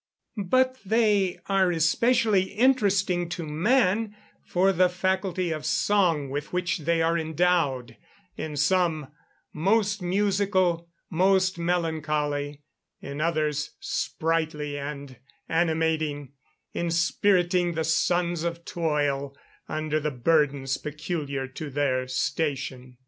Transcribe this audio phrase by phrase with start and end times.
[0.45, 7.03] But they are especially interesting to man for the faculty of song with which they
[7.03, 7.97] are endowed;
[8.35, 9.09] in some,
[9.53, 12.63] "most musical, most melancholy,"
[12.99, 15.17] in others, sprightly and
[15.47, 16.31] animating,
[16.73, 19.37] inspiriting the sons of toil
[19.69, 22.97] under the burdens peculiar to their station.